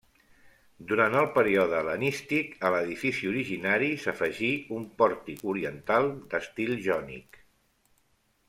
[0.91, 7.43] Durant el període hel·lenístic a l'edifici originari s'afegí un pòrtic oriental d'estil jònic.